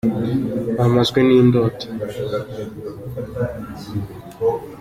Bamazwe 0.77 1.19
n’indoto 1.27 1.85